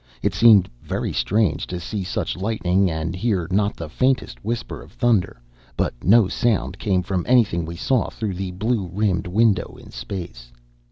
[0.23, 4.93] It seemed very strange to see such lightning and hear not the faintest whisper of
[4.93, 5.39] thunder
[5.77, 10.51] but no sound came from anything we saw through the blue rimmed window in space.